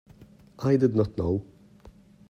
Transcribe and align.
I 0.57 0.77
did 0.77 0.95
not 0.95 1.15
know. 1.15 1.45